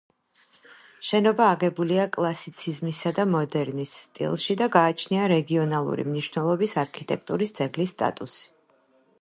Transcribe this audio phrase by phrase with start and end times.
[1.09, 8.43] შენობა აგებულია კლასიციზმისა და მოდერნის სტილში და გააჩნია რეგიონალური მნიშვნელობის არქიტექტურის ძეგლის სტატუსი.